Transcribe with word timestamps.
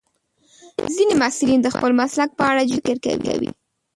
ځینې 0.95 1.13
محصلین 1.21 1.59
د 1.63 1.67
خپل 1.75 1.91
مسلک 2.01 2.29
په 2.37 2.43
اړه 2.51 2.67
جدي 2.69 2.79
فکر 2.87 3.15
کوي. 3.25 3.51